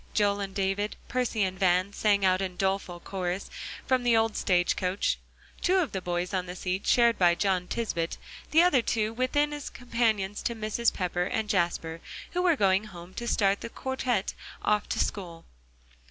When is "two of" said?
5.61-5.91